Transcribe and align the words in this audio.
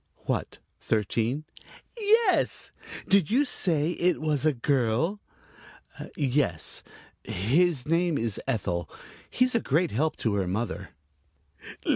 "What, 0.25 0.57
thirteen?" 0.79 1.45
"Yes. 1.95 2.71
Did 3.07 3.29
you 3.29 3.45
say 3.45 3.91
it 3.91 4.19
was 4.19 4.47
a 4.47 4.51
girl?" 4.53 5.19
"Yes, 6.17 6.81
his 7.23 7.85
name's 7.85 8.39
Ethel. 8.47 8.89
He's 9.29 9.53
a 9.53 9.59
great 9.59 9.91
help 9.91 10.15
to 10.15 10.33
her 10.33 10.47
mother." 10.47 10.89